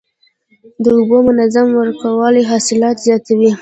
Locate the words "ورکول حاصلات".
1.79-2.95